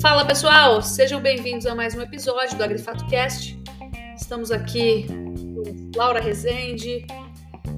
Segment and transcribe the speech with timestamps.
[0.00, 3.56] Fala pessoal, sejam bem-vindos a mais um episódio do Agrifato Cast.
[4.16, 7.06] Estamos aqui com Laura Rezende,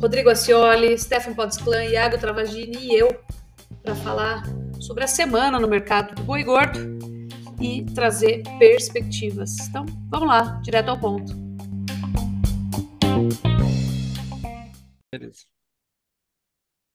[0.00, 3.08] Rodrigo Acioli, Stefan Podsclan, Iago Travagini e eu
[3.82, 4.42] para falar
[4.80, 6.78] sobre a semana no mercado do boi gordo
[7.60, 9.58] e trazer perspectivas.
[9.68, 11.32] Então, vamos lá, direto ao ponto.
[15.12, 15.51] Beleza.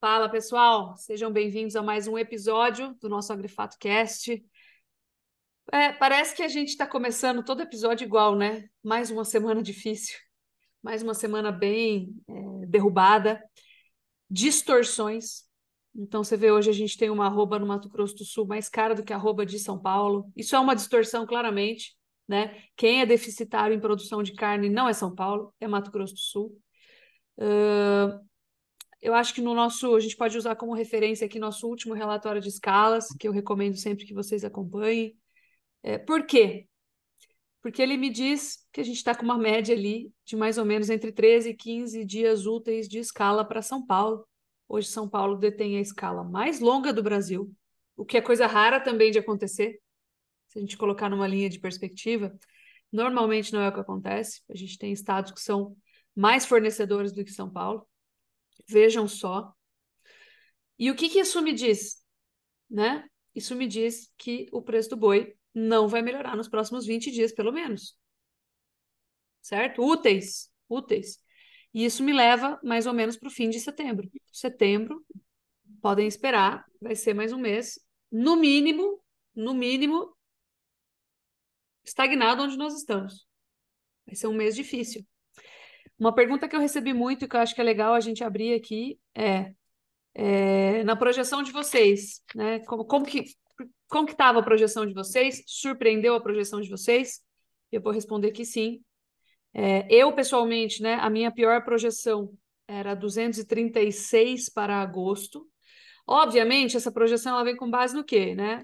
[0.10, 4.42] Fala pessoal, sejam bem-vindos a mais um episódio do nosso Agrifato Cast.
[5.70, 8.70] É, parece que a gente está começando todo episódio igual, né?
[8.82, 10.18] Mais uma semana difícil,
[10.82, 13.44] mais uma semana bem é, derrubada,
[14.30, 15.44] distorções.
[15.94, 18.70] Então você vê hoje a gente tem uma arroba no Mato Grosso do Sul mais
[18.70, 20.32] cara do que a arroba de São Paulo.
[20.38, 22.64] Isso é uma distorção, claramente, né?
[22.78, 26.22] Quem é deficitário em produção de carne não é São Paulo, é Mato Grosso do
[26.22, 26.58] Sul.
[27.38, 28.26] Uh,
[29.02, 32.42] eu acho que no nosso, a gente pode usar como referência aqui nosso último relatório
[32.42, 35.16] de escalas, que eu recomendo sempre que vocês acompanhem.
[35.84, 36.68] É, por quê?
[37.62, 40.66] Porque ele me diz que a gente está com uma média ali de mais ou
[40.66, 44.28] menos entre 13 e 15 dias úteis de escala para São Paulo.
[44.68, 47.54] Hoje, São Paulo detém a escala mais longa do Brasil,
[47.96, 49.80] o que é coisa rara também de acontecer.
[50.50, 52.38] Se a gente colocar numa linha de perspectiva,
[52.92, 54.42] normalmente não é o que acontece.
[54.50, 55.76] A gente tem estados que são
[56.16, 57.88] mais fornecedores do que São Paulo.
[58.68, 59.54] Vejam só.
[60.78, 62.04] E o que, que isso me diz?
[62.70, 63.08] Né?
[63.34, 67.32] Isso me diz que o preço do boi não vai melhorar nos próximos 20 dias,
[67.32, 67.98] pelo menos.
[69.42, 69.82] Certo?
[69.82, 71.20] Úteis, úteis.
[71.74, 74.10] E isso me leva mais ou menos para o fim de setembro.
[74.32, 75.06] Setembro,
[75.82, 77.80] podem esperar, vai ser mais um mês,
[78.12, 79.04] no mínimo,
[79.36, 80.16] no mínimo,
[81.84, 83.28] estagnado onde nós estamos.
[84.06, 85.06] Vai ser um mês difícil.
[86.00, 88.24] Uma pergunta que eu recebi muito e que eu acho que é legal a gente
[88.24, 89.54] abrir aqui é,
[90.14, 92.60] é na projeção de vocês, né?
[92.60, 93.26] Como, como que
[93.88, 95.44] como que estava a projeção de vocês?
[95.48, 97.22] Surpreendeu a projeção de vocês?
[97.72, 98.82] Eu vou responder que sim.
[99.54, 102.32] É, eu, pessoalmente, né, a minha pior projeção
[102.68, 105.48] era 236 para agosto.
[106.06, 108.36] Obviamente, essa projeção ela vem com base no quê?
[108.36, 108.64] Né?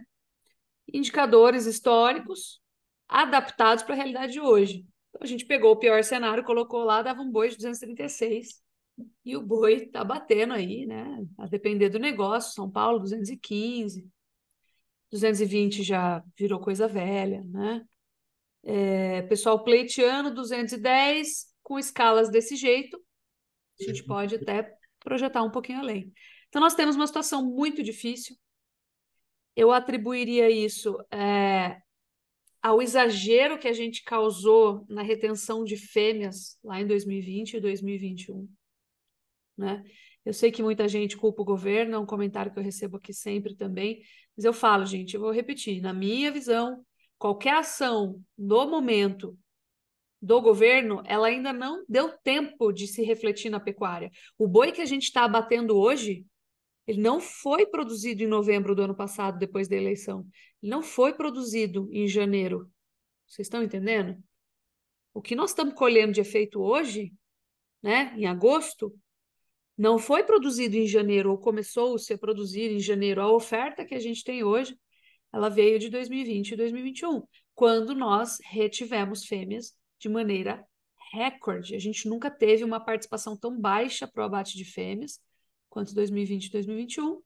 [0.93, 2.61] Indicadores históricos
[3.07, 4.85] adaptados para a realidade de hoje.
[5.13, 8.63] Então, a gente pegou o pior cenário, colocou lá, dava um boi de 236.
[9.23, 11.23] E o boi está batendo aí, né?
[11.37, 14.09] A depender do negócio, São Paulo, 215.
[15.11, 17.85] 220 já virou coisa velha, né?
[18.63, 22.99] É, pessoal pleiteando 210 com escalas desse jeito,
[23.79, 26.11] a gente pode até projetar um pouquinho além.
[26.49, 28.35] Então, nós temos uma situação muito difícil.
[29.55, 31.77] Eu atribuiria isso é,
[32.63, 38.47] ao exagero que a gente causou na retenção de fêmeas lá em 2020 e 2021.
[39.57, 39.83] Né?
[40.25, 43.13] Eu sei que muita gente culpa o governo, é um comentário que eu recebo aqui
[43.13, 44.01] sempre também,
[44.35, 46.85] mas eu falo, gente, eu vou repetir, na minha visão,
[47.17, 49.37] qualquer ação no momento
[50.21, 54.09] do governo, ela ainda não deu tempo de se refletir na pecuária.
[54.37, 56.25] O boi que a gente está abatendo hoje,
[56.85, 60.25] ele não foi produzido em novembro do ano passado, depois da eleição.
[60.61, 62.69] Ele não foi produzido em janeiro.
[63.27, 64.21] Vocês estão entendendo?
[65.13, 67.13] O que nós estamos colhendo de efeito hoje,
[67.81, 68.93] né, em agosto,
[69.77, 73.21] não foi produzido em janeiro ou começou-se a produzir em janeiro.
[73.21, 74.77] A oferta que a gente tem hoje,
[75.31, 77.23] ela veio de 2020 e 2021,
[77.55, 80.63] quando nós retivemos fêmeas de maneira
[81.11, 81.75] recorde.
[81.75, 85.19] A gente nunca teve uma participação tão baixa para o abate de fêmeas
[85.73, 87.19] quanto 2020 e 2021.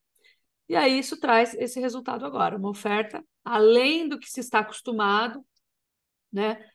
[0.70, 5.46] E aí isso traz esse resultado agora, uma oferta além do que se está acostumado,
[6.32, 6.66] né?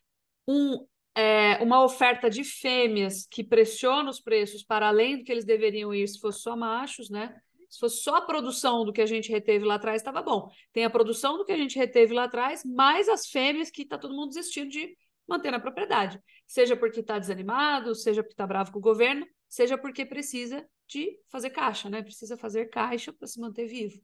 [0.46, 5.44] Um é, uma oferta de fêmeas que pressiona os preços para além do que eles
[5.44, 7.34] deveriam ir se fosse só machos, né?
[7.70, 10.50] Se fosse só a produção do que a gente reteve lá atrás, estava bom.
[10.74, 13.96] Tem a produção do que a gente reteve lá atrás, mais as fêmeas que está
[13.96, 14.94] todo mundo desistindo de
[15.26, 16.20] manter na propriedade.
[16.46, 21.20] Seja porque está desanimado, seja porque está bravo com o governo, seja porque precisa de
[21.28, 22.02] fazer caixa, né?
[22.02, 24.00] Precisa fazer caixa para se manter vivo.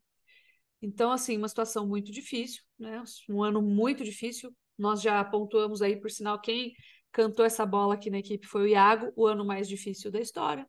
[0.82, 3.02] Então, assim, uma situação muito difícil, né?
[3.30, 4.54] Um ano muito difícil.
[4.76, 6.74] Nós já pontuamos aí, por sinal, quem
[7.10, 10.68] cantou essa bola aqui na equipe foi o Iago, o ano mais difícil da história,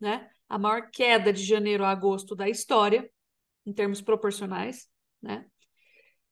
[0.00, 0.30] né?
[0.48, 3.10] A maior queda de janeiro a agosto da história,
[3.66, 4.88] em termos proporcionais,
[5.20, 5.44] né?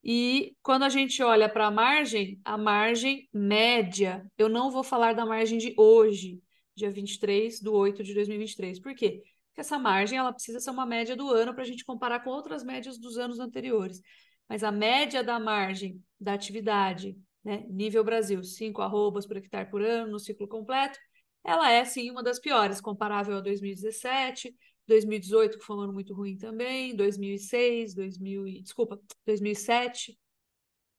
[0.02, 5.12] E quando a gente olha para a margem, a margem média, eu não vou falar
[5.12, 6.40] da margem de hoje,
[6.74, 8.80] dia 23 de 8 de 2023.
[8.80, 9.22] Por quê?
[9.48, 12.30] Porque essa margem ela precisa ser uma média do ano para a gente comparar com
[12.30, 14.00] outras médias dos anos anteriores.
[14.48, 19.82] Mas a média da margem da atividade né, nível Brasil, 5 arrobas por hectare por
[19.82, 20.98] ano no ciclo completo,
[21.42, 24.54] ela é sim uma das piores, comparável a 2017,
[24.86, 30.18] 2018, que foi um ano muito ruim também, 2006, 2000, desculpa, 2007,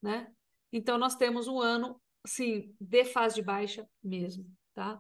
[0.02, 0.28] né?
[0.72, 5.00] Então, nós temos um ano, assim, de fase de baixa mesmo, tá?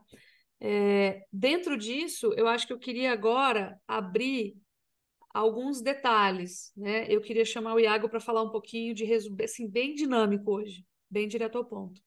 [0.63, 4.55] É, dentro disso, eu acho que eu queria agora abrir
[5.33, 7.05] alguns detalhes, né?
[7.09, 9.05] Eu queria chamar o Iago para falar um pouquinho de
[9.43, 11.99] assim, bem dinâmico hoje, bem direto ao ponto.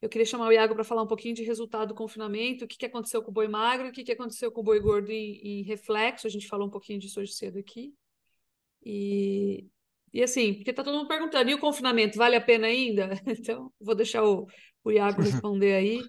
[0.00, 2.76] Eu queria chamar o Iago para falar um pouquinho de resultado do confinamento, o que,
[2.76, 5.60] que aconteceu com o boi magro, o que, que aconteceu com o boi gordo em,
[5.60, 6.26] em reflexo.
[6.26, 7.94] A gente falou um pouquinho disso hoje cedo aqui.
[8.84, 9.68] E,
[10.12, 13.10] e assim, porque está todo mundo perguntando, e o confinamento vale a pena ainda?
[13.26, 14.46] Então, vou deixar o,
[14.82, 16.02] o Iago responder aí,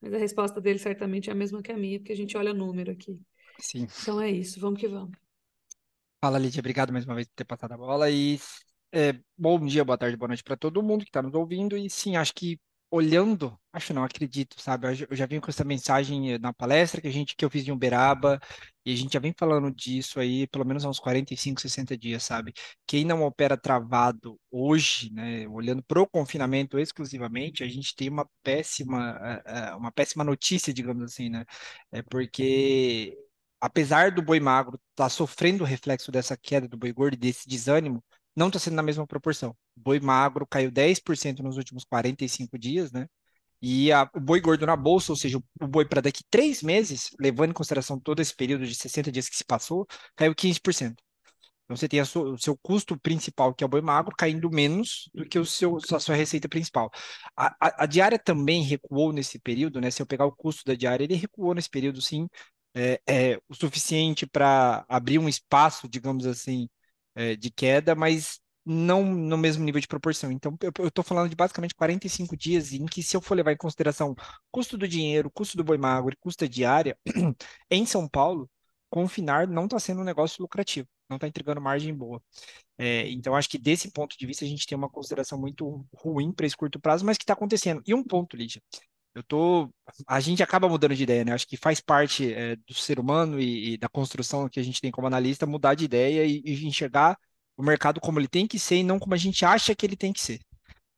[0.00, 2.54] mas a resposta dele certamente é a mesma que a minha, porque a gente olha
[2.54, 3.20] número aqui.
[3.58, 3.86] Sim.
[4.02, 5.16] Então é isso, vamos que vamos.
[6.20, 8.38] Fala, Lídia, obrigado mais uma vez por ter passado a bola e
[8.92, 11.76] é, bom dia, boa tarde, boa noite para todo mundo que está nos ouvindo.
[11.76, 12.58] E sim, acho que
[12.90, 14.86] olhando, acho não, acredito, sabe?
[15.08, 17.72] Eu já vim com essa mensagem na palestra que a gente que eu fiz em
[17.72, 18.40] Uberaba,
[18.84, 22.22] e a gente já vem falando disso aí pelo menos há uns 45, 60 dias,
[22.22, 22.54] sabe?
[22.86, 28.26] Quem não opera travado hoje, né, olhando para o confinamento exclusivamente, a gente tem uma
[28.42, 31.44] péssima, eh, eh, uma péssima notícia, digamos assim, né?
[31.92, 33.16] É porque
[33.60, 37.48] apesar do boi magro estar tá sofrendo o reflexo dessa queda do boi gordo, desse
[37.48, 38.02] desânimo,
[38.38, 39.56] não está sendo na mesma proporção.
[39.76, 43.06] Boi magro caiu 10% nos últimos 45 dias, né?
[43.60, 47.10] E a, o boi gordo na bolsa, ou seja, o boi para daqui três meses,
[47.18, 49.86] levando em consideração todo esse período de 60 dias que se passou,
[50.16, 50.94] caiu 15%.
[51.64, 55.10] Então você tem sua, o seu custo principal, que é o boi magro, caindo menos
[55.12, 56.90] do que o seu, a sua receita principal.
[57.36, 59.90] A, a, a, diária também recuou nesse período, né?
[59.90, 62.26] Se eu pegar o custo da diária, ele recuou nesse período, sim,
[62.74, 66.68] é, é o suficiente para abrir um espaço, digamos assim,
[67.18, 70.30] é, de queda, mas não no mesmo nível de proporção.
[70.30, 73.56] Então, eu estou falando de basicamente 45 dias em que, se eu for levar em
[73.56, 74.14] consideração
[74.52, 76.96] custo do dinheiro, custo do boi magro e custo diária,
[77.70, 78.48] em São Paulo,
[78.88, 82.22] confinar não está sendo um negócio lucrativo, não está entregando margem boa.
[82.78, 86.32] É, então, acho que desse ponto de vista, a gente tem uma consideração muito ruim
[86.32, 87.82] para esse curto prazo, mas que está acontecendo.
[87.86, 88.62] E um ponto, Lídia,
[89.18, 89.70] eu tô.
[90.06, 91.32] A gente acaba mudando de ideia, né?
[91.32, 94.80] Acho que faz parte é, do ser humano e, e, da construção que a gente
[94.80, 97.18] tem como analista mudar de ideia e, e, enxergar
[97.56, 99.96] o mercado como ele tem que ser e não como a gente acha que ele
[99.96, 100.40] tem que ser.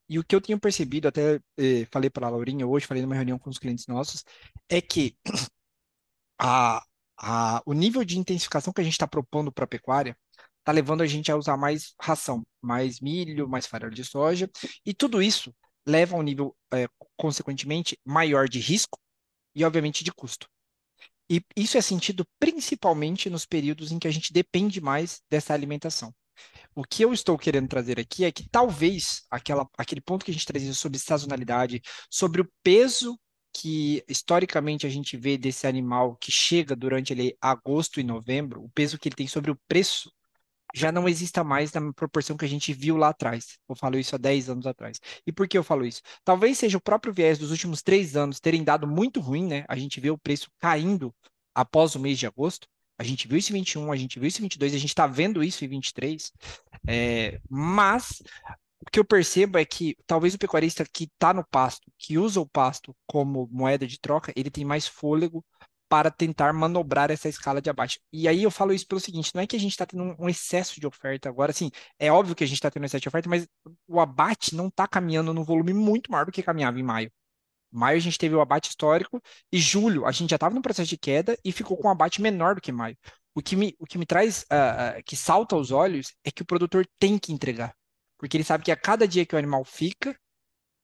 [0.09, 3.15] E o que eu tenho percebido, até eh, falei para a Laurinha hoje, falei numa
[3.15, 4.25] reunião com os clientes nossos,
[4.69, 5.17] é que
[6.39, 6.83] a,
[7.19, 10.17] a, o nível de intensificação que a gente está propondo para a pecuária
[10.59, 14.51] está levando a gente a usar mais ração, mais milho, mais farelo de soja,
[14.85, 15.55] e tudo isso
[15.87, 16.87] leva a um nível, é,
[17.17, 18.99] consequentemente, maior de risco
[19.55, 20.49] e, obviamente, de custo.
[21.31, 26.13] E isso é sentido principalmente nos períodos em que a gente depende mais dessa alimentação.
[26.75, 30.35] O que eu estou querendo trazer aqui é que talvez aquela, aquele ponto que a
[30.35, 33.19] gente trazia sobre sazonalidade, sobre o peso
[33.53, 38.71] que historicamente a gente vê desse animal que chega durante ali, agosto e novembro, o
[38.71, 40.11] peso que ele tem sobre o preço
[40.75, 43.59] já não exista mais na proporção que a gente viu lá atrás.
[43.69, 45.01] Eu falo isso há 10 anos atrás.
[45.27, 46.01] E por que eu falo isso?
[46.25, 49.65] Talvez seja o próprio viés dos últimos três anos terem dado muito ruim, né?
[49.69, 51.15] A gente vê o preço caindo
[51.55, 52.69] após o mês de agosto.
[52.99, 55.07] A gente viu isso em 21, a gente viu isso em 22, a gente está
[55.07, 56.33] vendo isso em 23.
[56.87, 58.23] É, mas
[58.81, 62.41] o que eu percebo é que talvez o pecuarista que está no pasto, que usa
[62.41, 65.45] o pasto como moeda de troca, ele tem mais fôlego
[65.91, 67.99] para tentar manobrar essa escala de abaixo.
[68.13, 70.29] E aí eu falo isso pelo seguinte: não é que a gente está tendo um
[70.29, 71.69] excesso de oferta agora, assim,
[71.99, 73.47] é óbvio que a gente está tendo um excesso de oferta, mas
[73.89, 77.11] o abate não está caminhando num volume muito maior do que caminhava em maio.
[77.73, 79.21] Maio a gente teve o abate histórico
[79.53, 82.23] e julho a gente já estava no processo de queda e ficou com um abate
[82.23, 82.97] menor do que maio.
[83.35, 86.43] O que me, o que me traz, uh, uh, que salta aos olhos, é que
[86.43, 87.75] o produtor tem que entregar.
[88.19, 90.17] Porque ele sabe que a cada dia que o animal fica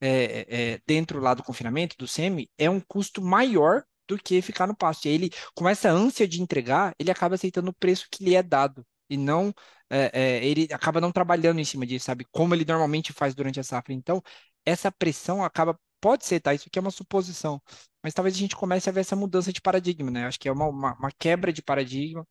[0.00, 4.66] é, é, dentro lá do confinamento, do SEMI, é um custo maior do que ficar
[4.66, 5.06] no pasto.
[5.06, 8.42] E ele, com essa ânsia de entregar, ele acaba aceitando o preço que lhe é
[8.42, 8.86] dado.
[9.08, 9.52] E não,
[9.90, 12.24] é, é, ele acaba não trabalhando em cima disso, sabe?
[12.30, 13.92] Como ele normalmente faz durante a safra.
[13.92, 14.22] Então,
[14.64, 16.54] essa pressão acaba, pode ser, tá?
[16.54, 17.60] Isso aqui é uma suposição.
[18.02, 20.26] Mas talvez a gente comece a ver essa mudança de paradigma, né?
[20.26, 22.26] Acho que é uma, uma, uma quebra de paradigma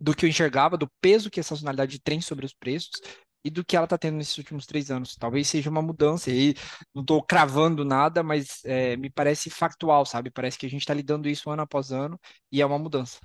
[0.00, 3.00] do que eu enxergava, do peso que a sazonalidade tem sobre os preços
[3.44, 5.16] e do que ela está tendo nesses últimos três anos.
[5.16, 6.54] Talvez seja uma mudança, e
[6.94, 10.30] não estou cravando nada, mas é, me parece factual, sabe?
[10.30, 12.18] Parece que a gente está lidando isso ano após ano
[12.50, 13.20] e é uma mudança.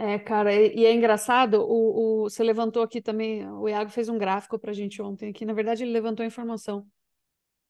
[0.00, 4.16] É, cara, e, é engraçado, o, o, você levantou aqui também, o Iago fez um
[4.16, 6.86] gráfico para a gente ontem aqui, na verdade ele levantou a informação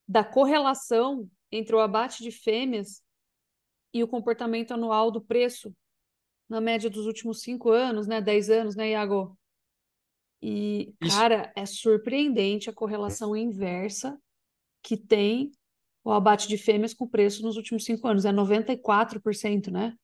[0.06, 3.02] da correlação entre o abate de fêmeas
[3.94, 5.74] e o comportamento anual do preço
[6.48, 9.38] na média dos últimos cinco anos, né, dez anos, né, Iago?
[10.42, 11.16] E, Isso.
[11.16, 14.18] cara, é surpreendente a correlação inversa
[14.82, 15.52] que tem
[16.04, 18.24] o abate de fêmeas com preço nos últimos cinco anos.
[18.24, 19.94] É 94%, né?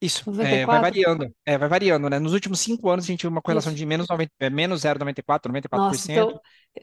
[0.00, 0.80] Isso, é, vai 94?
[0.80, 1.32] variando.
[1.46, 2.18] É, vai variando, né?
[2.18, 3.78] Nos últimos cinco anos, a gente teve uma correlação Isso.
[3.78, 6.10] de menos, 90, é, menos 0,94, Nossa, 94%.
[6.10, 6.40] então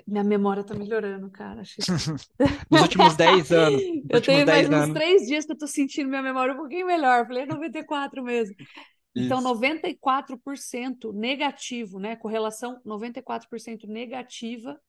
[0.07, 1.61] minha memória tá melhorando, cara.
[2.71, 4.93] Nos últimos 10 anos, nos Eu últimos tenho mais 10 uns anos.
[4.93, 7.27] três dias que eu tô sentindo minha memória um pouquinho melhor.
[7.27, 8.55] Falei 94 mesmo.
[9.15, 9.47] Então, Isso.
[9.47, 12.15] 94% negativo, né?
[12.15, 14.79] Correlação 94% negativa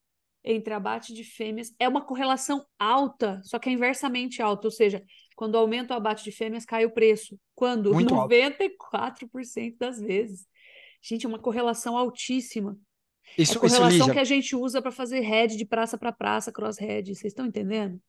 [0.45, 1.75] entre abate de fêmeas.
[1.79, 5.03] É uma correlação alta, só que é inversamente alta, ou seja,
[5.37, 7.39] quando aumenta o abate de fêmeas, cai o preço.
[7.55, 7.93] Quando?
[7.93, 8.35] Muito alto.
[8.35, 10.47] 94% das vezes.
[11.03, 12.77] Gente, é uma correlação altíssima.
[13.39, 16.12] É Isso, isso, correlação Lígia, que a gente usa para fazer head de praça para
[16.12, 17.15] praça, cross-head.
[17.15, 18.00] Vocês estão entendendo?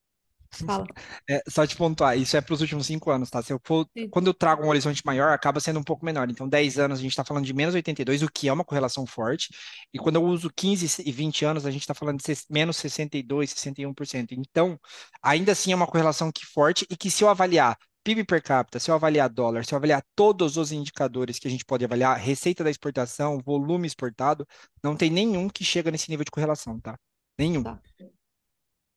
[0.52, 0.86] Fala.
[1.30, 3.42] É, só te pontuar, isso é para os últimos cinco anos, tá?
[3.42, 4.10] Se eu for, Sim.
[4.10, 6.30] quando eu trago um horizonte maior, acaba sendo um pouco menor.
[6.30, 9.06] Então, 10 anos a gente está falando de menos 82, o que é uma correlação
[9.06, 9.50] forte.
[9.94, 13.52] E quando eu uso 15 e 20 anos, a gente está falando de menos 62,
[13.52, 14.32] 61%.
[14.32, 14.78] Então,
[15.24, 18.80] ainda assim é uma correlação que forte e que se eu avaliar PIB per capita,
[18.80, 22.18] se eu avaliar dólar, se eu avaliar todos os indicadores que a gente pode avaliar,
[22.18, 24.46] receita da exportação, volume exportado,
[24.84, 26.98] não tem nenhum que chega nesse nível de correlação, tá?
[27.38, 27.64] Nenhum.
[27.64, 27.80] Tá.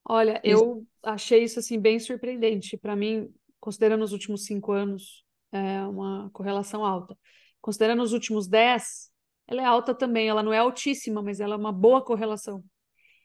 [0.04, 2.76] Olha, eu achei isso assim bem surpreendente.
[2.76, 7.16] Para mim, considerando os últimos cinco anos, é uma correlação alta.
[7.61, 9.11] Considerando os últimos dez,
[9.46, 10.28] ela é alta também.
[10.28, 12.62] Ela não é altíssima, mas ela é uma boa correlação.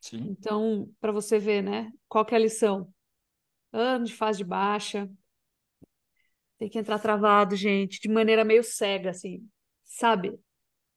[0.01, 0.37] Sim.
[0.39, 1.91] Então, para você ver, né?
[2.07, 2.93] Qual que é a lição?
[3.73, 5.09] Ano de fase de baixa.
[6.57, 9.47] Tem que entrar travado, gente, de maneira meio cega, assim,
[9.85, 10.37] sabe?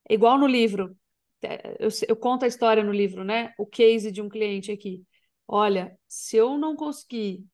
[0.09, 0.97] É igual no livro.
[1.43, 3.53] É, Eu, eu conto a história no livro, né?
[3.57, 5.03] O case de um cliente aqui.
[5.47, 7.45] Olha, se eu não conseguir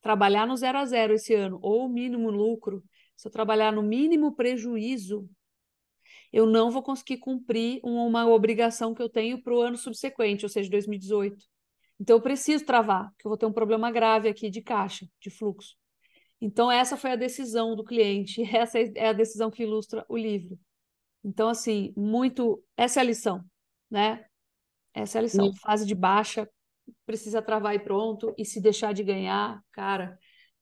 [0.00, 2.82] trabalhar no zero a zero esse ano, ou o mínimo lucro,
[3.16, 5.28] se eu trabalhar no mínimo prejuízo,
[6.32, 10.44] eu não vou conseguir cumprir um- uma obrigação que eu tenho para o ano subsequente,
[10.44, 11.44] ou seja, 2018.
[12.00, 15.30] Então eu preciso travar, porque eu vou ter um problema grave aqui de caixa, de
[15.30, 15.76] fluxo.
[16.40, 20.58] Então essa foi a decisão do cliente, essa é a decisão que ilustra o livro.
[21.24, 23.44] Então assim, muito, essa é a lição,
[23.90, 24.24] né?
[24.94, 25.52] Essa é a lição.
[25.54, 26.48] Fase de baixa,
[27.06, 30.18] precisa travar e pronto, e se deixar de ganhar, cara,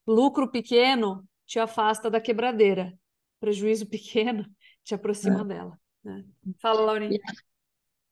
[0.07, 2.93] lucro pequeno te afasta da quebradeira,
[3.41, 4.47] prejuízo pequeno
[4.85, 6.25] te aproxima dela, né?
[6.61, 7.21] Fala, Laurinha.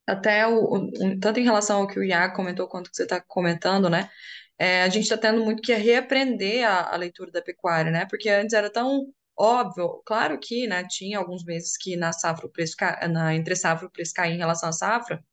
[0.07, 3.19] Até o, o- tanto em relação ao que o Iago comentou quanto que você está
[3.21, 4.09] comentando, né?
[4.57, 8.05] É, a gente está tendo muito que reaprender a, a leitura da pecuária, né?
[8.09, 12.49] Porque antes era tão óbvio, claro que, né, tinha alguns meses que na safra o
[12.49, 13.05] preço ca...
[13.09, 15.23] na entre safra o preço caía em relação à safra,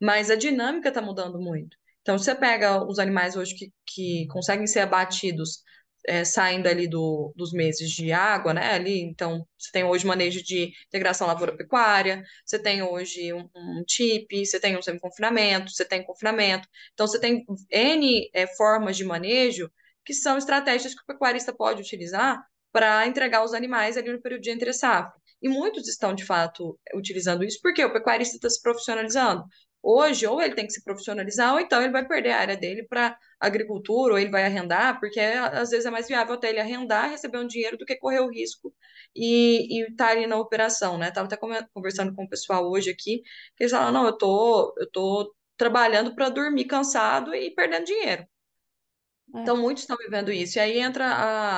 [0.00, 1.76] mas a dinâmica está mudando muito.
[2.02, 5.62] Então, você pega os animais hoje que, que conseguem ser abatidos
[6.06, 8.72] é, saindo ali do, dos meses de água, né?
[8.74, 14.44] Ali, então, você tem hoje manejo de integração lavoura-pecuária, você tem hoje um, um TIP,
[14.44, 16.68] você tem um semi-confinamento, você tem confinamento.
[16.92, 19.70] Então, você tem N é, formas de manejo
[20.04, 22.42] que são estratégias que o pecuarista pode utilizar
[22.72, 25.12] para entregar os animais ali no período de entre safra.
[25.40, 29.44] E muitos estão, de fato, utilizando isso porque o pecuarista está se profissionalizando.
[29.82, 32.84] Hoje, ou ele tem que se profissionalizar, ou então ele vai perder a área dele
[32.84, 37.10] para agricultura, ou ele vai arrendar, porque às vezes é mais viável até ele arrendar,
[37.10, 38.72] receber um dinheiro, do que correr o risco
[39.14, 41.08] e estar tá ali na operação, né?
[41.08, 41.36] Estava até
[41.74, 43.22] conversando com o pessoal hoje aqui,
[43.56, 48.26] que eles falaram, não, eu tô, eu tô trabalhando para dormir cansado e perdendo dinheiro.
[49.34, 50.58] Então, muitos estão vivendo isso.
[50.58, 51.06] E aí entra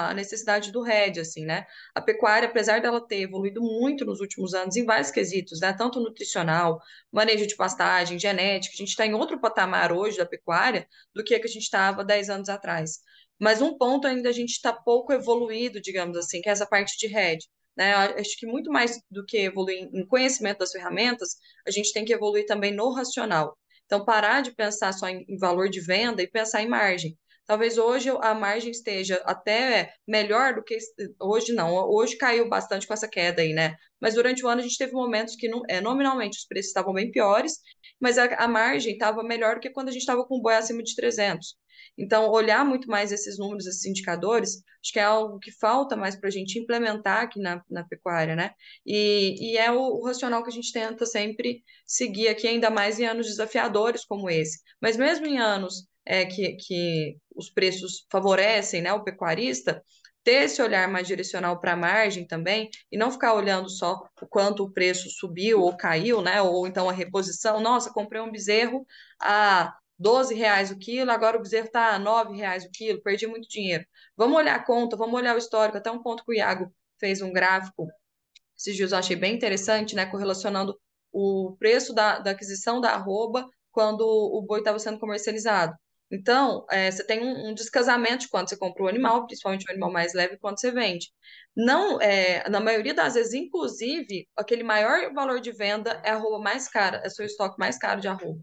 [0.09, 1.67] a necessidade do RED, assim, né?
[1.95, 5.73] A pecuária, apesar dela ter evoluído muito nos últimos anos em vários quesitos, né?
[5.73, 10.87] Tanto nutricional, manejo de pastagem, genética, a gente está em outro patamar hoje da pecuária
[11.13, 13.01] do que a que a gente estava 10 anos atrás.
[13.41, 16.97] Mas um ponto ainda a gente está pouco evoluído, digamos assim, que é essa parte
[16.97, 17.45] de RED.
[17.77, 17.93] Né?
[17.93, 22.13] Acho que muito mais do que evoluir em conhecimento das ferramentas, a gente tem que
[22.13, 23.59] evoluir também no racional.
[23.85, 27.19] Então, parar de pensar só em valor de venda e pensar em margem.
[27.47, 30.79] Talvez hoje a margem esteja até melhor do que
[31.21, 31.75] hoje não.
[31.75, 33.75] Hoje caiu bastante com essa queda aí, né?
[34.01, 37.11] Mas durante o ano a gente teve momentos que é, nominalmente os preços estavam bem
[37.11, 37.59] piores,
[38.01, 40.83] mas a, margem estava melhor do que quando a gente estava com o boi acima
[40.83, 41.57] de 300.
[41.99, 46.17] Então, olhar muito mais esses números, esses indicadores, acho que é algo que falta mais
[46.17, 48.51] para a gente implementar aqui na, na pecuária, né?
[48.87, 52.99] E, e é o, o racional que a gente tenta sempre seguir aqui, ainda mais
[52.99, 54.61] em anos desafiadores como esse.
[54.81, 59.83] Mas mesmo em anos é, que, que os preços favorecem né, o pecuarista,
[60.23, 64.27] ter esse olhar mais direcional para a margem também, e não ficar olhando só o
[64.27, 66.41] quanto o preço subiu ou caiu, né?
[66.41, 68.87] Ou então a reposição, nossa, comprei um bezerro
[69.21, 73.27] a 12 reais o quilo, agora o bezerro está a 9 reais o quilo, perdi
[73.27, 73.85] muito dinheiro.
[74.17, 77.21] Vamos olhar a conta, vamos olhar o histórico, até um ponto que o Iago fez
[77.21, 77.87] um gráfico,
[78.57, 80.07] esses dias eu achei bem interessante, né?
[80.07, 80.79] Correlacionando
[81.13, 85.75] o preço da, da aquisição da arroba quando o boi estava sendo comercializado.
[86.15, 89.71] Então, é, você tem um, um, descasamento de quando você compra o animal, principalmente o
[89.73, 91.13] animal mais leve, quando você vende.
[91.57, 96.39] Não, é, na maioria das vezes, inclusive, aquele maior valor de venda é a arroba
[96.39, 98.41] mais cara, é seu estoque mais caro de arroba.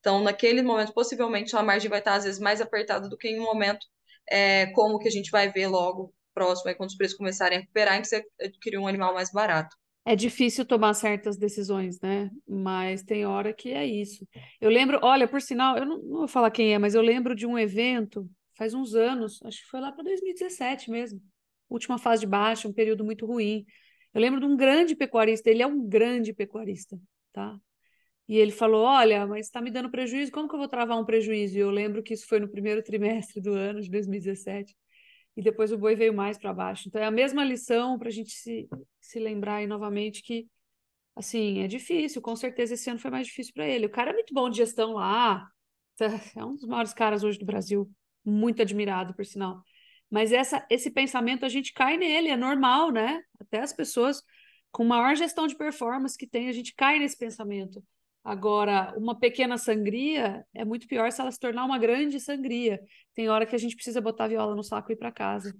[0.00, 3.38] Então, naquele momento, possivelmente, sua margem vai estar, às vezes, mais apertada do que em
[3.38, 3.86] um momento
[4.28, 7.60] é, como que a gente vai ver logo próximo, aí, quando os preços começarem a
[7.60, 9.76] recuperar, em que você adquiriu um animal mais barato.
[10.04, 12.28] É difícil tomar certas decisões, né?
[12.48, 14.26] Mas tem hora que é isso.
[14.60, 17.34] Eu lembro, olha, por sinal, eu não, não vou falar quem é, mas eu lembro
[17.34, 21.20] de um evento faz uns anos, acho que foi lá para 2017 mesmo,
[21.68, 23.64] última fase de baixa, um período muito ruim.
[24.14, 26.98] Eu lembro de um grande pecuarista, ele é um grande pecuarista,
[27.32, 27.58] tá?
[28.28, 31.04] E ele falou: Olha, mas está me dando prejuízo, como que eu vou travar um
[31.04, 31.56] prejuízo?
[31.56, 34.76] E eu lembro que isso foi no primeiro trimestre do ano de 2017
[35.36, 36.88] e depois o boi veio mais para baixo.
[36.88, 38.68] Então é a mesma lição para a gente se,
[39.00, 40.46] se lembrar aí novamente que,
[41.16, 43.86] assim, é difícil, com certeza esse ano foi mais difícil para ele.
[43.86, 45.46] O cara é muito bom de gestão lá,
[45.96, 47.90] tá, é um dos maiores caras hoje do Brasil,
[48.24, 49.62] muito admirado, por sinal.
[50.10, 53.22] Mas essa, esse pensamento a gente cai nele, é normal, né?
[53.40, 54.22] Até as pessoas
[54.70, 57.82] com maior gestão de performance que tem, a gente cai nesse pensamento.
[58.24, 62.80] Agora, uma pequena sangria é muito pior se ela se tornar uma grande sangria.
[63.14, 65.52] Tem hora que a gente precisa botar a viola no saco e ir para casa.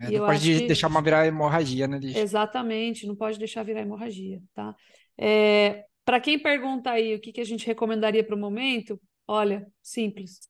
[0.00, 0.66] É, não pode que...
[0.66, 2.16] deixar uma virar hemorragia, né, Liz?
[2.16, 4.74] Exatamente, não pode deixar virar hemorragia, tá?
[5.16, 9.66] É, para quem pergunta aí o que, que a gente recomendaria para o momento, olha,
[9.80, 10.48] simples.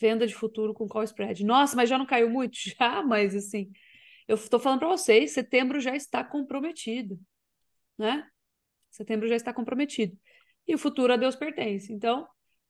[0.00, 1.44] Venda de futuro com call spread.
[1.44, 2.56] Nossa, mas já não caiu muito?
[2.78, 3.70] Já, mas assim,
[4.26, 7.20] eu estou falando para vocês, setembro já está comprometido,
[7.98, 8.26] né?
[8.90, 10.16] Setembro já está comprometido
[10.66, 11.92] e o futuro a Deus pertence.
[11.92, 12.26] Então,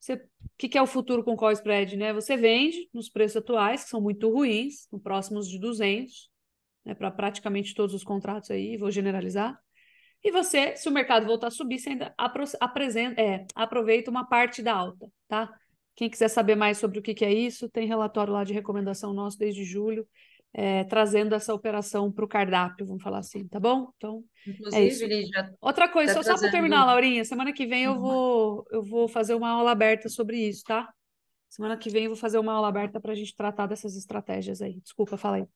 [0.09, 0.18] o
[0.56, 1.97] que, que é o futuro com call spread?
[1.97, 2.12] Né?
[2.12, 6.30] Você vende nos preços atuais, que são muito ruins, próximos de 200,
[6.85, 9.59] né, para praticamente todos os contratos aí, vou generalizar.
[10.23, 12.14] E você, se o mercado voltar a subir, você ainda
[12.61, 15.50] apresenta, é, aproveita uma parte da alta, tá?
[15.97, 19.14] Quem quiser saber mais sobre o que, que é isso, tem relatório lá de recomendação
[19.14, 20.06] nosso desde julho
[20.52, 23.92] é, trazendo essa operação para o cardápio, vamos falar assim, tá bom?
[23.97, 25.07] Então, é Inclusive, é isso.
[25.07, 26.38] Lídia, Outra coisa, tá só, trazendo...
[26.38, 28.00] só para terminar, Laurinha, semana que vem eu uhum.
[28.00, 30.89] vou, eu vou fazer uma aula aberta sobre isso, tá?
[31.49, 34.60] Semana que vem eu vou fazer uma aula aberta para a gente tratar dessas estratégias
[34.63, 34.80] aí.
[34.80, 35.47] Desculpa, fala aí.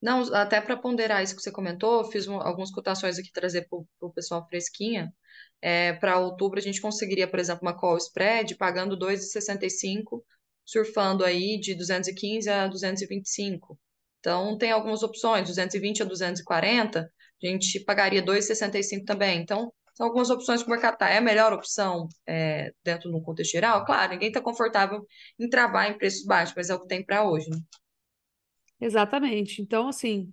[0.00, 3.78] Não, até para ponderar isso que você comentou, fiz um, algumas cotações aqui trazer para
[4.00, 5.12] o pessoal fresquinha.
[5.60, 10.22] É, para outubro a gente conseguiria, por exemplo, uma call spread pagando 2,65,
[10.64, 13.78] surfando aí de 215 a 225.
[14.20, 17.00] Então, tem algumas opções, 220 a 240,
[17.42, 19.40] a gente pagaria 2,65 também.
[19.40, 21.08] Então, são algumas opções que o mercado está.
[21.08, 23.84] É a melhor opção é, dentro do contexto geral?
[23.84, 25.04] Claro, ninguém está confortável
[25.38, 27.48] em travar em preços baixos, mas é o que tem para hoje.
[27.50, 27.58] Né?
[28.80, 29.60] Exatamente.
[29.60, 30.32] Então, assim,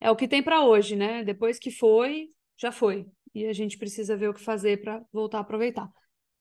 [0.00, 1.24] é o que tem para hoje, né?
[1.24, 3.06] Depois que foi, já foi.
[3.34, 5.90] E a gente precisa ver o que fazer para voltar a aproveitar.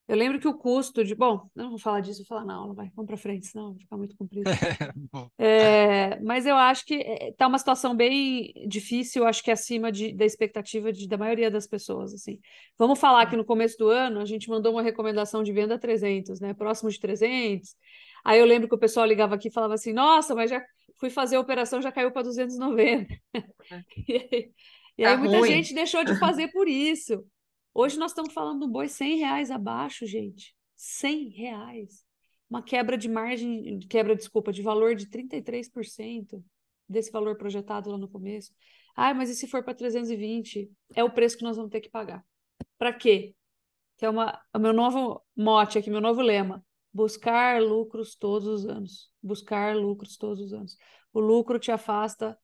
[0.07, 1.15] Eu lembro que o custo de.
[1.15, 3.79] Bom, não vou falar disso, vou falar na aula, vai, vamos para frente, senão vai
[3.79, 4.43] ficar muito comprido.
[5.39, 10.23] é, mas eu acho que está uma situação bem difícil, acho que acima de, da
[10.23, 12.13] expectativa de, da maioria das pessoas.
[12.13, 12.39] assim.
[12.77, 15.79] Vamos falar que no começo do ano a gente mandou uma recomendação de venda a
[15.79, 16.53] 300, né?
[16.53, 17.75] Próximo de 300.
[18.23, 20.63] Aí eu lembro que o pessoal ligava aqui e falava assim: nossa, mas já
[20.99, 23.11] fui fazer a operação, já caiu para 290.
[23.33, 23.43] É.
[24.07, 24.51] e aí,
[24.99, 27.25] e aí tá muita gente deixou de fazer por isso.
[27.77, 30.55] Hoje nós estamos falando do boi 100 reais abaixo, gente.
[30.77, 32.05] 100 reais.
[32.49, 36.41] Uma quebra de margem, quebra, desculpa, de valor de 33%
[36.87, 38.53] desse valor projetado lá no começo.
[38.95, 40.71] Ah, mas e se for para 320?
[40.95, 42.25] É o preço que nós vamos ter que pagar.
[42.77, 43.35] Para quê?
[43.97, 46.65] Que é uma, o meu novo mote aqui, meu novo lema.
[46.93, 49.11] Buscar lucros todos os anos.
[49.21, 50.77] Buscar lucros todos os anos.
[51.11, 52.39] O lucro te afasta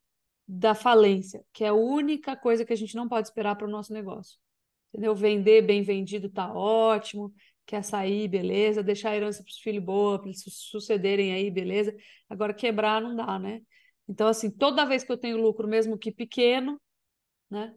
[0.46, 3.72] da falência, que é a única coisa que a gente não pode esperar para o
[3.72, 4.38] nosso negócio
[4.94, 5.16] entendeu?
[5.16, 7.34] Vender bem vendido tá ótimo,
[7.66, 11.96] quer sair, beleza, deixar a herança para os filhos boa, para eles sucederem aí, beleza.
[12.30, 13.62] Agora quebrar não dá, né?
[14.08, 16.80] Então, assim, toda vez que eu tenho lucro, mesmo que pequeno,
[17.50, 17.74] né?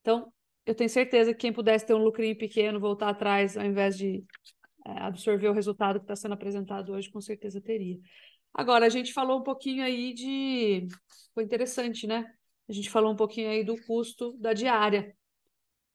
[0.00, 0.32] Então,
[0.66, 4.24] eu tenho certeza que quem pudesse ter um lucrinho pequeno, voltar atrás, ao invés de
[4.86, 7.98] é, absorver o resultado que está sendo apresentado hoje, com certeza teria.
[8.52, 10.86] Agora, a gente falou um pouquinho aí de.
[11.34, 12.32] Foi interessante, né?
[12.68, 15.14] A gente falou um pouquinho aí do custo da diária.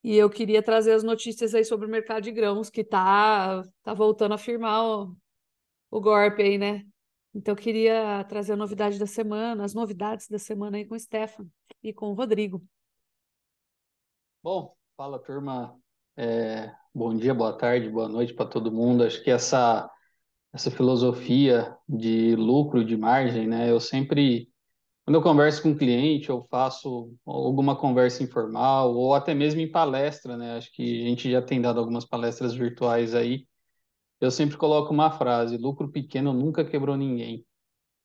[0.04, 3.94] E eu queria trazer as notícias aí sobre o mercado de grãos, que tá, tá
[3.94, 5.16] voltando a firmar o,
[5.92, 6.86] o golpe aí, né?
[7.34, 11.00] Então, eu queria trazer a novidade da semana, as novidades da semana aí com o
[11.00, 11.48] Stefan
[11.84, 12.64] e com o Rodrigo.
[14.42, 15.78] Bom, fala turma.
[16.18, 19.04] É, bom dia, boa tarde, boa noite para todo mundo.
[19.04, 19.90] Acho que essa,
[20.54, 23.70] essa filosofia de lucro, de margem, né?
[23.70, 24.49] Eu sempre
[25.10, 29.68] quando eu converso com um cliente, eu faço alguma conversa informal, ou até mesmo em
[29.68, 30.56] palestra, né?
[30.56, 33.48] Acho que a gente já tem dado algumas palestras virtuais aí.
[34.22, 37.46] eu sempre coloco uma frase: lucro pequeno nunca quebrou ninguém.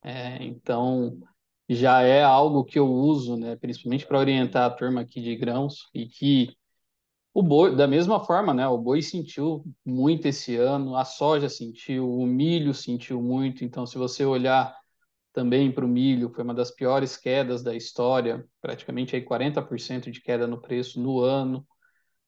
[0.02, 1.18] É, então,
[1.68, 5.90] já é algo que eu uso, né, principalmente para orientar a turma aqui de grãos
[5.94, 6.56] e que
[7.34, 12.10] o boi, da mesma forma, né, o boi sentiu muito esse ano, a soja sentiu,
[12.10, 13.64] o milho sentiu muito.
[13.64, 14.74] Então, se você olhar
[15.34, 20.20] também para o milho, foi uma das piores quedas da história, praticamente aí 40% de
[20.20, 21.66] queda no preço no ano.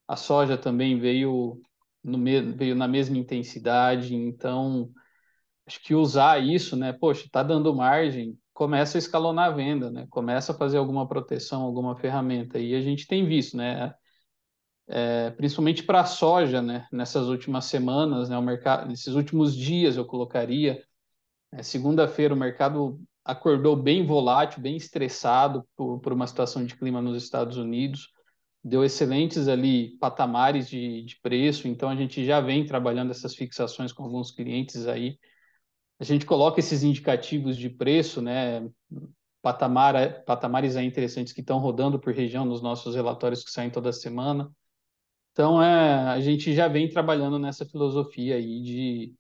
[0.09, 1.63] A soja também veio,
[2.03, 2.19] no,
[2.57, 4.91] veio na mesma intensidade, então
[5.67, 6.93] acho que usar isso, né?
[6.93, 10.07] Poxa, está dando margem, começa a escalonar a venda, né?
[10.11, 12.59] Começa a fazer alguma proteção, alguma ferramenta.
[12.59, 13.95] E a gente tem visto, né?
[14.89, 16.89] É, principalmente para a soja, né?
[16.91, 18.37] Nessas últimas semanas, né?
[18.37, 20.83] O mercado, nesses últimos dias eu colocaria.
[21.57, 27.03] É, Segunda-feira o mercado acordou bem volátil, bem estressado por, por uma situação de clima
[27.03, 28.15] nos Estados Unidos
[28.67, 33.93] deu excelentes ali patamares de, de preço, então a gente já vem trabalhando essas fixações
[33.93, 35.17] com alguns clientes aí.
[36.01, 38.69] A gente coloca esses indicativos de preço, né,
[39.41, 43.93] patamar, patamares aí interessantes que estão rodando por região nos nossos relatórios que saem toda
[43.93, 44.51] semana.
[45.31, 49.15] Então, é, a gente já vem trabalhando nessa filosofia aí de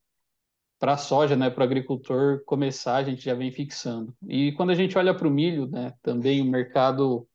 [0.79, 4.15] para a soja, né, para o agricultor começar, a gente já vem fixando.
[4.29, 7.27] E quando a gente olha para o milho, né, também o mercado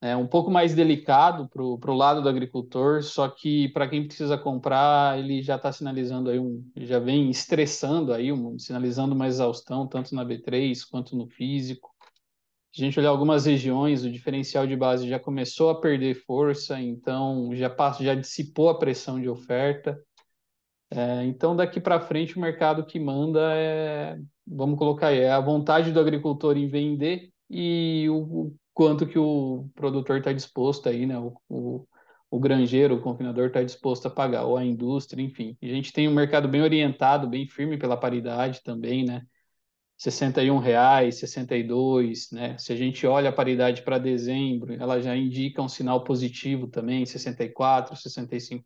[0.00, 4.36] é um pouco mais delicado para o lado do agricultor, só que para quem precisa
[4.36, 9.86] comprar, ele já está sinalizando aí um, já vem estressando aí, um, sinalizando uma exaustão,
[9.86, 11.88] tanto na B3 quanto no físico.
[12.76, 17.50] A gente olhar algumas regiões, o diferencial de base já começou a perder força, então
[17.54, 19.96] já passa, já dissipou a pressão de oferta.
[20.94, 25.40] É, então daqui para frente o mercado que manda é, vamos colocar aí, é a
[25.40, 31.18] vontade do agricultor em vender e o, quanto que o produtor está disposto aí, né?
[31.18, 31.86] O, o,
[32.30, 35.56] o granjeiro, o confinador está disposto a pagar, ou a indústria, enfim.
[35.62, 39.22] A gente tem um mercado bem orientado, bem firme pela paridade também, né?
[39.98, 42.56] 61 reais, 62, né?
[42.58, 47.06] Se a gente olha a paridade para dezembro, ela já indica um sinal positivo também,
[47.06, 48.64] 64, 65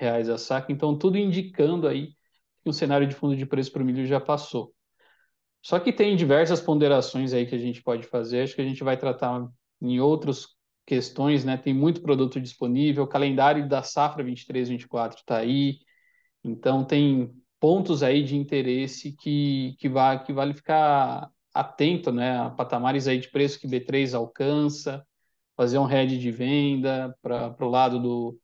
[0.00, 0.72] reais a saca.
[0.72, 2.14] Então, tudo indicando aí
[2.62, 4.72] que o cenário de fundo de preço para o milho já passou.
[5.62, 8.82] Só que tem diversas ponderações aí que a gente pode fazer, acho que a gente
[8.82, 9.46] vai tratar
[9.80, 10.46] em outras
[10.86, 11.56] questões, né?
[11.56, 15.78] Tem muito produto disponível, o calendário da safra 23-24 está aí,
[16.42, 22.38] então tem pontos aí de interesse que, que, vai, que vale ficar atento, né?
[22.38, 25.06] A patamares aí de preço que B3 alcança,
[25.56, 28.38] fazer um head de venda para o lado do,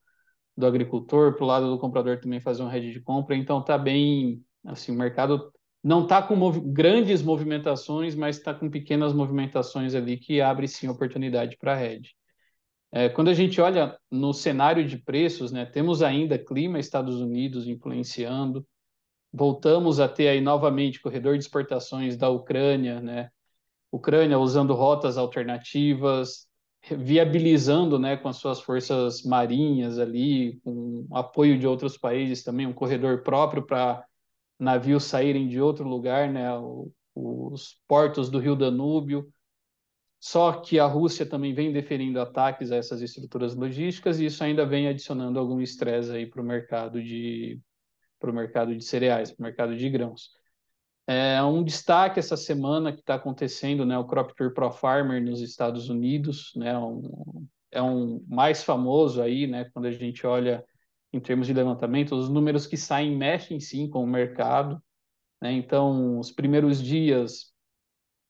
[0.56, 3.76] do agricultor, para o lado do comprador também fazer um head de compra, então tá
[3.76, 9.94] bem, assim, o mercado não está com mov grandes movimentações, mas está com pequenas movimentações
[9.94, 12.16] ali que abre sim oportunidade para a rede.
[12.90, 17.68] É, quando a gente olha no cenário de preços, né, temos ainda clima Estados Unidos
[17.68, 18.66] influenciando,
[19.32, 23.30] voltamos a ter aí novamente corredor de exportações da Ucrânia, né,
[23.92, 26.48] Ucrânia usando rotas alternativas,
[26.90, 32.72] viabilizando, né, com as suas forças marinhas ali, com apoio de outros países também, um
[32.72, 34.04] corredor próprio para
[34.58, 36.48] navios saírem de outro lugar, né,
[37.14, 39.28] os portos do Rio Danúbio.
[40.20, 44.64] Só que a Rússia também vem deferindo ataques a essas estruturas logísticas e isso ainda
[44.64, 47.60] vem adicionando algum estresse aí para o mercado de
[48.18, 50.30] para o mercado de cereais, para o mercado de grãos.
[51.06, 55.40] É um destaque essa semana que está acontecendo, né, o Crop Tour Pro Farmer nos
[55.40, 60.64] Estados Unidos, né, um, é um mais famoso aí, né, quando a gente olha
[61.12, 64.82] em termos de levantamento, os números que saem mexem sim com o mercado.
[65.40, 65.52] Né?
[65.52, 67.52] Então, os primeiros dias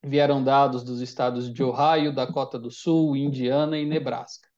[0.04, 4.48] vieram dados dos estados de Ohio, Dakota do Sul, Indiana e Nebraska.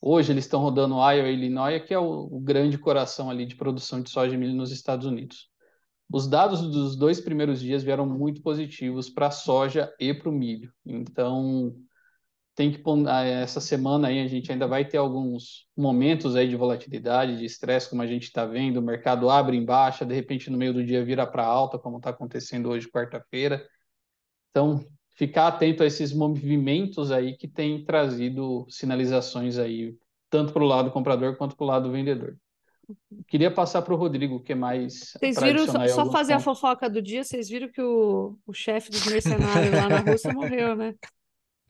[0.00, 3.56] Hoje eles estão rodando Iowa e Illinois, que é o, o grande coração ali de
[3.56, 5.50] produção de soja e milho nos Estados Unidos.
[6.10, 10.32] Os dados dos dois primeiros dias vieram muito positivos para a soja e para o
[10.32, 10.72] milho.
[10.84, 11.74] Então,
[12.58, 16.56] tem que ah, essa semana aí a gente ainda vai ter alguns momentos aí de
[16.56, 20.50] volatilidade, de estresse, como a gente está vendo, o mercado abre em baixa, de repente
[20.50, 23.64] no meio do dia vira para alta, como está acontecendo hoje, quarta-feira.
[24.50, 29.96] Então, ficar atento a esses movimentos aí que tem trazido sinalizações aí,
[30.28, 32.36] tanto para o lado comprador quanto para o lado vendedor.
[33.26, 35.12] Queria passar para o Rodrigo, que é mais.
[35.18, 36.48] Vocês viram, só, só fazer pontos.
[36.48, 40.32] a fofoca do dia, vocês viram que o, o chefe dos mercenários lá na Rússia
[40.32, 40.94] morreu, né?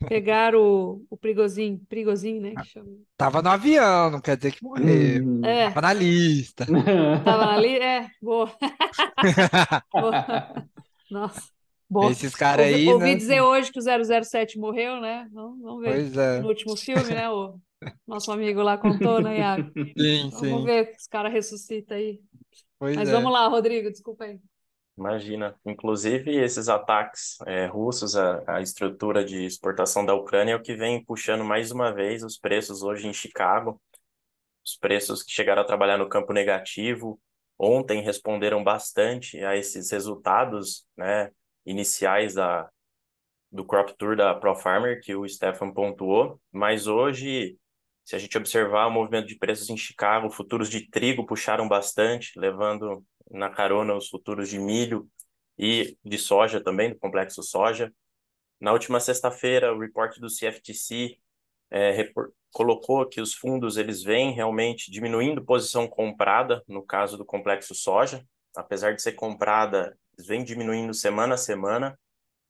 [0.07, 2.53] Pegaram o, o Prigozin, Prigozin, né?
[2.55, 2.89] Que chama.
[3.17, 5.23] Tava no avião, não quer dizer que morreu.
[5.25, 5.41] Hum.
[5.43, 5.67] É.
[5.67, 6.65] Tava na lista.
[7.25, 8.51] Tava na lista, é, boa.
[9.91, 10.65] boa.
[11.11, 11.49] Nossa.
[11.89, 12.11] Boa.
[12.11, 12.87] Esses caras aí.
[12.87, 13.15] Ouvi, ouvi né?
[13.15, 15.27] dizer hoje que o 007 morreu, né?
[15.33, 15.91] Vamos, vamos ver.
[15.91, 16.39] Pois é.
[16.39, 17.29] No último filme, né?
[17.29, 17.59] O
[18.07, 19.71] nosso amigo lá contou, né, Iago?
[19.97, 20.63] Sim, Vamos sim.
[20.65, 22.21] ver que os caras ressuscitam aí.
[22.77, 23.11] Pois Mas é.
[23.11, 24.39] vamos lá, Rodrigo, desculpa aí.
[24.97, 25.55] Imagina.
[25.65, 30.75] Inclusive, esses ataques é, russos à, à estrutura de exportação da Ucrânia é o que
[30.75, 33.81] vem puxando mais uma vez os preços hoje em Chicago.
[34.65, 37.19] Os preços que chegaram a trabalhar no campo negativo
[37.57, 41.29] ontem responderam bastante a esses resultados, né,
[41.65, 42.69] iniciais da,
[43.51, 47.57] do Crop Tour da ProFarmer que o Stefan pontuou, mas hoje,
[48.09, 52.31] se a gente observar o movimento de preços em Chicago, futuros de trigo puxaram bastante,
[52.39, 55.07] levando na carona os futuros de milho
[55.55, 57.93] e de soja também, do complexo soja.
[58.59, 61.19] Na última sexta-feira, o report do CFTC
[61.69, 67.23] é, repor- colocou que os fundos eles vêm realmente diminuindo posição comprada no caso do
[67.23, 71.95] complexo soja, apesar de ser comprada, eles vêm diminuindo semana a semana,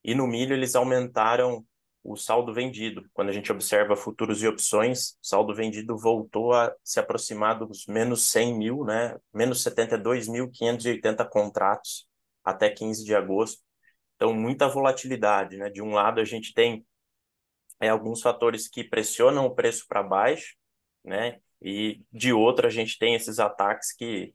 [0.06, 1.66] e no milho eles aumentaram
[2.04, 3.08] o saldo vendido.
[3.14, 7.86] Quando a gente observa futuros e opções, o saldo vendido voltou a se aproximar dos
[7.88, 9.18] menos 100 mil, né?
[9.34, 12.08] menos 72.580 contratos
[12.44, 13.62] até 15 de agosto.
[14.16, 15.58] Então, muita volatilidade.
[15.58, 15.70] Né?
[15.70, 16.86] De um lado, a gente tem
[17.80, 20.56] é, alguns fatores que pressionam o preço para baixo,
[21.04, 21.40] né?
[21.62, 24.34] e de outro, a gente tem esses ataques que,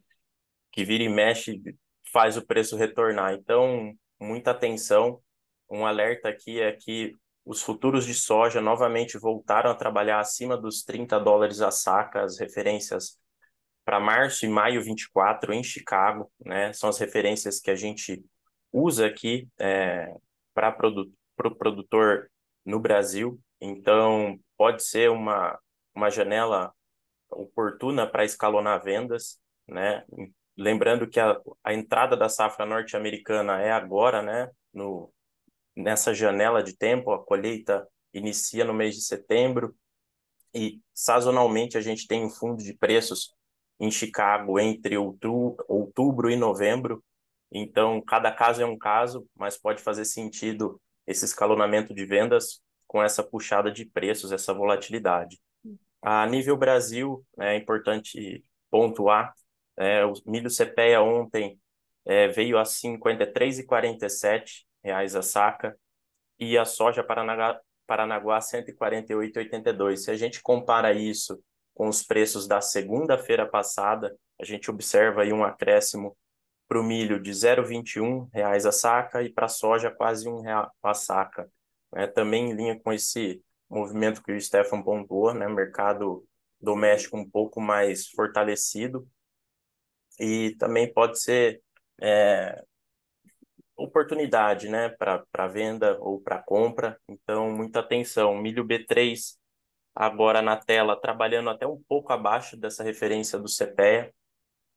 [0.71, 1.61] que vira e mexe
[2.13, 3.35] faz o preço retornar.
[3.35, 5.21] Então, muita atenção.
[5.69, 7.13] Um alerta aqui é que
[7.45, 12.39] os futuros de soja novamente voltaram a trabalhar acima dos 30 dólares a saca, as
[12.39, 13.19] referências
[13.85, 16.73] para março e maio 24 em Chicago, né?
[16.73, 18.25] São as referências que a gente
[18.73, 20.15] usa aqui é,
[20.55, 22.31] para produ o produtor
[22.65, 23.39] no Brasil.
[23.61, 25.59] Então, pode ser uma,
[25.95, 26.73] uma janela
[27.31, 30.05] oportuna para escalonar vendas, né?
[30.57, 34.51] Lembrando que a, a entrada da safra norte-americana é agora, né?
[34.73, 35.13] No,
[35.77, 39.75] nessa janela de tempo, a colheita inicia no mês de setembro
[40.55, 43.35] e sazonalmente a gente tem um fundo de preços
[43.81, 47.03] em Chicago entre outubro, e novembro.
[47.51, 53.03] Então, cada caso é um caso, mas pode fazer sentido esse escalonamento de vendas com
[53.03, 55.41] essa puxada de preços, essa volatilidade.
[56.01, 59.35] A nível Brasil, é importante pontuar,
[59.77, 61.59] é, o milho CPEA ontem
[62.05, 65.77] é, veio a R$ 53,47 reais a saca
[66.39, 69.97] e a soja Paranaguá, Paranaguá 148,82.
[69.97, 71.43] Se a gente compara isso
[71.75, 76.17] com os preços da segunda-feira passada, a gente observa aí um acréscimo
[76.69, 80.71] para o milho de 0,21 reais a saca e para a soja quase um real
[80.83, 81.49] a saca.
[81.95, 86.25] É, também em linha com esse movimento que o Stefan pontuou, né, mercado
[86.61, 89.07] doméstico um pouco mais fortalecido
[90.19, 91.63] e também pode ser
[92.01, 92.65] é,
[93.77, 96.99] oportunidade, né, para venda ou para compra.
[97.09, 98.37] Então, muita atenção.
[98.37, 99.37] Milho B3
[99.95, 104.13] agora na tela, trabalhando até um pouco abaixo dessa referência do CPEA.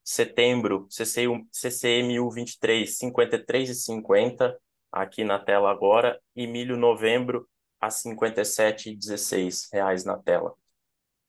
[0.04, 4.56] Setembro, CCMU 23, 53,50
[4.92, 6.20] aqui na tela agora.
[6.36, 7.48] E milho novembro
[7.80, 10.54] a 57,16 reais na tela.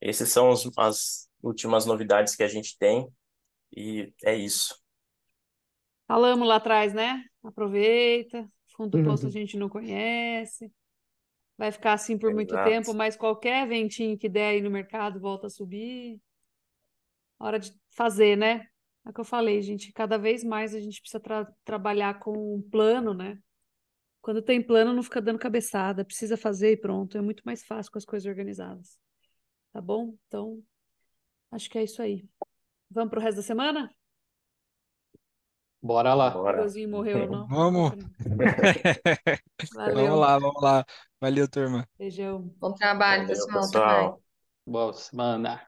[0.01, 3.09] Esses são as últimas novidades que a gente tem
[3.77, 4.81] e é isso.
[6.07, 7.23] Falamos lá atrás, né?
[7.43, 8.51] Aproveita.
[8.77, 10.71] Fundo do poço a gente não conhece.
[11.57, 12.71] Vai ficar assim por muito Exato.
[12.71, 16.21] tempo, mas qualquer ventinho que der aí no mercado volta a subir.
[17.39, 18.69] Hora de fazer, né?
[19.05, 19.93] É o que eu falei, gente.
[19.93, 23.39] Cada vez mais a gente precisa tra- trabalhar com um plano, né?
[24.21, 26.05] Quando tem plano, não fica dando cabeçada.
[26.05, 27.17] Precisa fazer e pronto.
[27.17, 28.99] É muito mais fácil com as coisas organizadas.
[29.73, 30.15] Tá bom?
[30.27, 30.63] Então,
[31.51, 32.25] acho que é isso aí.
[32.91, 33.91] Vamos pro resto da semana?
[35.83, 36.37] Bora lá.
[36.37, 36.67] O Bora.
[36.89, 37.47] Morreu não?
[37.47, 37.93] Vamos.
[39.75, 39.95] Valeu.
[39.95, 40.85] Vamos lá, vamos lá.
[41.21, 41.89] Valeu, turma.
[41.99, 42.53] Beijão.
[42.59, 43.63] Bom trabalho, Valeu, pessoal.
[43.63, 44.23] Pessoal.
[44.67, 45.68] Boa semana.